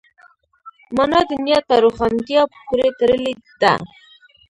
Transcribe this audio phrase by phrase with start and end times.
[0.95, 3.73] مانا د نیت په روښانتیا پورې تړلې ده.